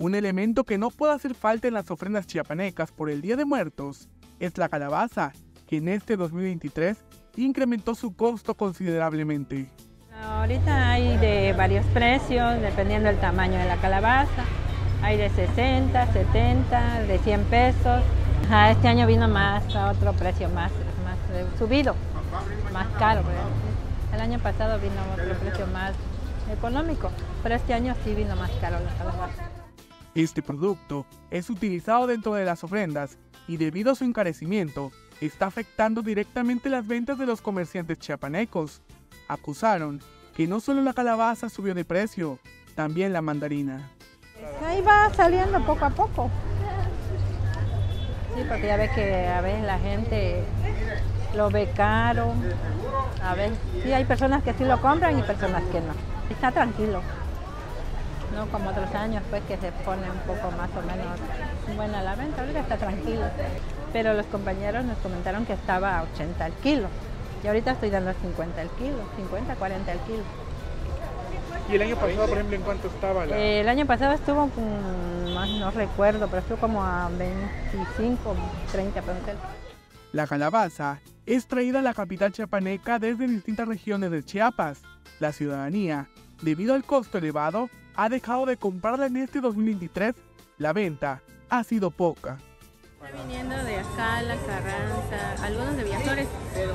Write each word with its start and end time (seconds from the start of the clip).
Un 0.00 0.14
elemento 0.14 0.64
que 0.64 0.78
no 0.78 0.88
puede 0.88 1.12
hacer 1.12 1.34
falta 1.34 1.68
en 1.68 1.74
las 1.74 1.90
ofrendas 1.90 2.26
chiapanecas 2.26 2.90
por 2.90 3.10
el 3.10 3.20
Día 3.20 3.36
de 3.36 3.44
Muertos 3.44 4.08
es 4.38 4.56
la 4.56 4.70
calabaza, 4.70 5.32
que 5.68 5.76
en 5.76 5.88
este 5.88 6.16
2023 6.16 6.96
incrementó 7.36 7.94
su 7.94 8.16
costo 8.16 8.54
considerablemente. 8.54 9.68
Ahorita 10.24 10.92
hay 10.92 11.18
de 11.18 11.52
varios 11.52 11.84
precios, 11.88 12.62
dependiendo 12.62 13.08
del 13.10 13.18
tamaño 13.18 13.58
de 13.58 13.66
la 13.66 13.76
calabaza. 13.76 14.44
Hay 15.02 15.18
de 15.18 15.28
60, 15.28 16.12
70, 16.14 17.00
de 17.02 17.18
100 17.18 17.44
pesos. 17.44 18.02
este 18.70 18.88
año 18.88 19.06
vino 19.06 19.28
más 19.28 19.76
a 19.76 19.90
otro 19.90 20.14
precio 20.14 20.48
más, 20.48 20.72
más 21.04 21.18
eh, 21.34 21.44
subido, 21.58 21.94
más 22.72 22.86
caro. 22.98 23.20
El 24.14 24.20
año 24.22 24.38
pasado 24.38 24.80
vino 24.80 24.94
otro 25.12 25.38
precio 25.40 25.66
más 25.66 25.92
económico, 26.50 27.10
pero 27.42 27.54
este 27.54 27.74
año 27.74 27.94
sí 28.02 28.14
vino 28.14 28.34
más 28.36 28.50
caro 28.62 28.80
la 28.80 28.94
calabaza. 28.94 29.59
Este 30.14 30.42
producto 30.42 31.06
es 31.30 31.48
utilizado 31.50 32.06
dentro 32.06 32.34
de 32.34 32.44
las 32.44 32.64
ofrendas 32.64 33.16
y 33.46 33.56
debido 33.56 33.92
a 33.92 33.94
su 33.94 34.04
encarecimiento, 34.04 34.90
está 35.20 35.46
afectando 35.46 36.02
directamente 36.02 36.68
las 36.68 36.86
ventas 36.86 37.18
de 37.18 37.26
los 37.26 37.40
comerciantes 37.40 37.98
chiapanecos. 37.98 38.82
Acusaron 39.28 40.00
que 40.34 40.48
no 40.48 40.60
solo 40.60 40.82
la 40.82 40.94
calabaza 40.94 41.48
subió 41.48 41.74
de 41.74 41.84
precio, 41.84 42.38
también 42.74 43.12
la 43.12 43.22
mandarina. 43.22 43.90
Ahí 44.66 44.80
va 44.80 45.12
saliendo 45.14 45.64
poco 45.64 45.84
a 45.84 45.90
poco. 45.90 46.30
Sí, 48.34 48.42
porque 48.48 48.66
ya 48.66 48.76
ve 48.76 48.90
que 48.94 49.26
a 49.26 49.40
veces 49.40 49.64
la 49.64 49.78
gente 49.78 50.42
lo 51.36 51.50
ve 51.50 51.70
caro. 51.76 52.32
A 53.22 53.34
ver, 53.34 53.52
sí 53.82 53.92
hay 53.92 54.04
personas 54.04 54.42
que 54.42 54.54
sí 54.54 54.64
lo 54.64 54.80
compran 54.80 55.18
y 55.18 55.22
personas 55.22 55.62
que 55.64 55.80
no. 55.80 55.92
Está 56.30 56.50
tranquilo. 56.50 57.02
No 58.34 58.46
como 58.46 58.70
otros 58.70 58.94
años, 58.94 59.22
pues 59.30 59.42
que 59.44 59.56
se 59.56 59.72
pone 59.84 60.08
un 60.10 60.18
poco 60.20 60.50
más 60.52 60.70
o 60.70 60.82
menos 60.82 61.18
buena 61.76 62.02
la 62.02 62.14
venta. 62.14 62.42
Ahorita 62.42 62.60
está 62.60 62.76
tranquilo. 62.76 63.22
Pero 63.92 64.14
los 64.14 64.26
compañeros 64.26 64.84
nos 64.84 64.98
comentaron 64.98 65.46
que 65.46 65.52
estaba 65.52 65.98
a 65.98 66.02
80 66.02 66.46
el 66.46 66.52
kilo. 66.54 66.88
Y 67.42 67.46
ahorita 67.46 67.72
estoy 67.72 67.90
dando 67.90 68.12
50 68.12 68.62
el 68.62 68.68
kilo, 68.70 68.98
50, 69.16 69.54
40 69.56 69.92
el 69.92 69.98
kilo. 70.00 70.22
¿Y 71.70 71.74
el 71.74 71.82
año 71.82 71.96
pasado, 71.96 72.26
por 72.26 72.36
ejemplo, 72.36 72.56
en 72.56 72.62
cuánto 72.62 72.88
estaba? 72.88 73.26
La... 73.26 73.38
Eh, 73.38 73.60
el 73.60 73.68
año 73.68 73.86
pasado 73.86 74.12
estuvo, 74.12 74.50
más 75.32 75.48
no 75.48 75.70
recuerdo, 75.70 76.26
pero 76.26 76.40
estuvo 76.40 76.58
como 76.58 76.84
a 76.84 77.08
25, 77.16 78.36
30 78.72 79.02
pesos. 79.02 79.20
La 80.12 80.26
calabaza 80.26 81.00
es 81.26 81.46
traída 81.46 81.78
a 81.78 81.82
la 81.82 81.94
capital 81.94 82.32
chiapaneca 82.32 82.98
desde 82.98 83.28
distintas 83.28 83.68
regiones 83.68 84.10
de 84.10 84.24
Chiapas. 84.24 84.82
La 85.20 85.30
ciudadanía, 85.32 86.08
debido 86.42 86.74
al 86.74 86.82
costo 86.82 87.18
elevado, 87.18 87.70
ha 88.00 88.08
dejado 88.08 88.46
de 88.46 88.56
comprarla 88.56 89.06
en 89.06 89.18
este 89.18 89.42
2023. 89.42 90.14
La 90.56 90.72
venta 90.72 91.20
ha 91.50 91.62
sido 91.64 91.90
poca. 91.90 92.38
Está 93.04 93.22
viniendo 93.22 93.54
de 93.62 93.76
Acala, 93.76 94.36
Carranza, 94.36 95.44
algunos 95.44 95.76
de 95.76 95.84
Viajores, 95.84 96.28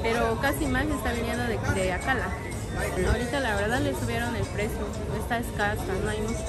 pero 0.03 0.39
casi 0.39 0.67
más 0.67 0.85
está 0.85 1.13
viniendo 1.13 1.43
de, 1.45 1.57
de 1.73 1.93
Acala. 1.93 2.27
Ahorita 3.07 3.39
la 3.39 3.55
verdad 3.55 3.81
le 3.81 3.95
subieron 3.95 4.35
el 4.35 4.45
precio, 4.45 4.77
está 5.19 5.39
escasa, 5.39 5.83
no 6.03 6.09
hay 6.11 6.21
mucho. 6.21 6.45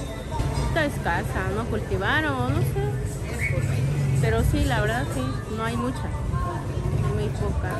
Está 0.67 0.85
escasa, 0.85 1.49
no 1.55 1.65
cultivaron, 1.65 2.53
no 2.53 2.61
sé. 2.61 4.19
Pero 4.21 4.43
sí, 4.43 4.63
la 4.63 4.81
verdad 4.81 5.07
sí, 5.15 5.23
no 5.55 5.63
hay 5.63 5.75
mucha, 5.75 6.07
muy 7.15 7.29
poca. 7.29 7.79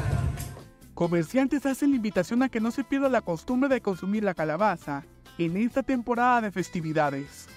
Comerciantes 0.96 1.64
hacen 1.68 1.92
la 1.92 1.98
invitación 1.98 2.42
a 2.42 2.50
que 2.50 2.60
no 2.60 2.72
se 2.72 2.84
pierda 2.84 3.08
la 3.08 3.22
costumbre 3.22 3.70
de 3.70 3.82
consumir 3.82 4.24
la 4.24 4.34
calabaza 4.34 5.04
en 5.38 5.58
esta 5.58 5.84
temporada 5.84 6.42
de 6.42 6.52
festividades. 6.52 7.48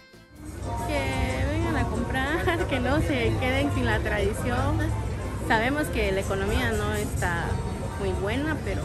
Que 0.87 1.45
vengan 1.53 1.77
a 1.77 1.85
comprar, 1.85 2.67
que 2.69 2.81
no 2.81 3.01
se 3.01 3.33
queden 3.41 3.73
sin 3.75 3.87
la 3.87 3.99
tradición. 4.01 4.79
Sabemos 5.49 5.87
que 5.89 6.13
la 6.13 6.21
economía 6.21 6.73
no 6.73 6.95
está 6.95 7.47
muy 7.99 8.11
buena, 8.21 8.57
pero 8.65 8.83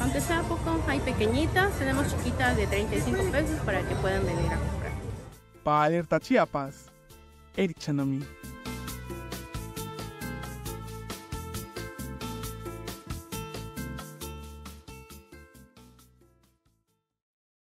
aunque 0.00 0.20
sea 0.20 0.42
poco, 0.42 0.80
hay 0.88 1.00
pequeñitas, 1.00 1.72
tenemos 1.78 2.08
chiquitas 2.08 2.56
de 2.56 2.66
35 2.66 3.30
pesos 3.30 3.60
para 3.64 3.82
que 3.82 3.94
puedan 3.96 4.24
venir 4.24 4.50
a 4.50 4.56
comprar. 4.56 4.92
Para 5.62 5.84
Alerta 5.84 6.18
Chiapas, 6.20 6.86
Eric 7.56 7.78
Chanomi. 7.78 8.24